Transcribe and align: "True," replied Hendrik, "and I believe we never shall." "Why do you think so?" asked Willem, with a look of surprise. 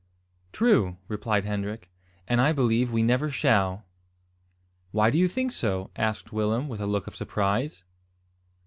"True," 0.51 0.97
replied 1.07 1.45
Hendrik, 1.45 1.91
"and 2.27 2.41
I 2.41 2.53
believe 2.53 2.91
we 2.91 3.03
never 3.03 3.29
shall." 3.29 3.85
"Why 4.91 5.11
do 5.11 5.19
you 5.19 5.27
think 5.27 5.51
so?" 5.51 5.91
asked 5.95 6.33
Willem, 6.33 6.67
with 6.67 6.81
a 6.81 6.87
look 6.87 7.05
of 7.05 7.15
surprise. 7.15 7.83